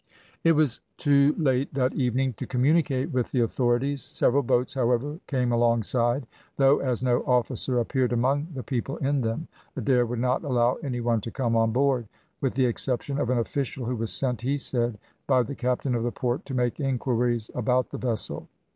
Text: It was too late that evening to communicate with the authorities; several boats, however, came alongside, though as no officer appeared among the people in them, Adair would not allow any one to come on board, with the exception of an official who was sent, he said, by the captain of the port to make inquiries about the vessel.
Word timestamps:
It 0.43 0.53
was 0.53 0.81
too 0.97 1.35
late 1.37 1.71
that 1.75 1.93
evening 1.93 2.33
to 2.39 2.47
communicate 2.47 3.11
with 3.11 3.29
the 3.31 3.41
authorities; 3.41 4.01
several 4.01 4.41
boats, 4.41 4.73
however, 4.73 5.19
came 5.27 5.51
alongside, 5.51 6.25
though 6.57 6.79
as 6.79 7.03
no 7.03 7.19
officer 7.27 7.77
appeared 7.77 8.11
among 8.11 8.47
the 8.55 8.63
people 8.63 8.97
in 8.97 9.21
them, 9.21 9.47
Adair 9.77 10.07
would 10.07 10.17
not 10.17 10.43
allow 10.43 10.77
any 10.81 11.01
one 11.01 11.21
to 11.21 11.29
come 11.29 11.55
on 11.55 11.71
board, 11.71 12.07
with 12.41 12.55
the 12.55 12.65
exception 12.65 13.19
of 13.19 13.29
an 13.29 13.37
official 13.37 13.85
who 13.85 13.95
was 13.95 14.11
sent, 14.11 14.41
he 14.41 14.57
said, 14.57 14.97
by 15.27 15.43
the 15.43 15.53
captain 15.53 15.93
of 15.93 16.01
the 16.01 16.11
port 16.11 16.47
to 16.47 16.55
make 16.55 16.79
inquiries 16.79 17.51
about 17.53 17.91
the 17.91 17.99
vessel. 17.99 18.47